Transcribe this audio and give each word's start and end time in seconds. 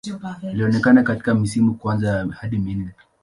Alionekana 0.49 1.03
katika 1.03 1.35
misimu 1.35 1.71
ya 1.71 1.77
kwanza 1.77 2.27
hadi 2.31 2.57
minne. 2.57 2.89